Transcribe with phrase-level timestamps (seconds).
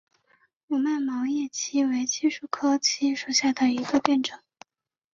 [0.69, 4.39] 五脉毛叶槭为槭树科槭属下的一个变种。